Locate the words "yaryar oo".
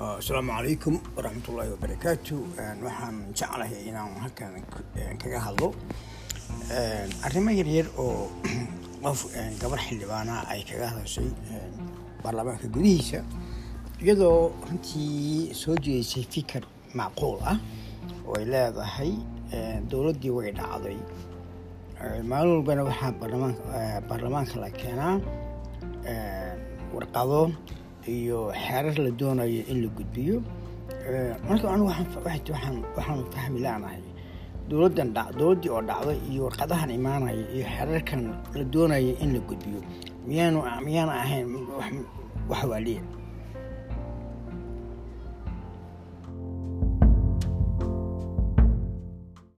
7.52-8.32